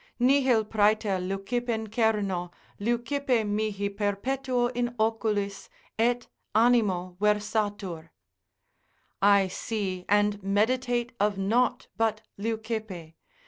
Nihil 0.17 0.65
praeter 0.65 1.19
Leucippen 1.19 1.85
cerno, 1.87 2.49
Leucippe 2.79 3.45
mihi 3.45 3.87
perpetuo 3.91 4.71
in 4.73 4.95
oculis, 4.99 5.69
et 5.99 6.25
animo 6.55 7.17
versatur, 7.19 8.09
I 9.21 9.47
see 9.47 10.05
and 10.09 10.41
meditate 10.41 11.11
of 11.19 11.37
nought 11.37 11.85
but 11.97 12.21
Leucippe. 12.39 13.13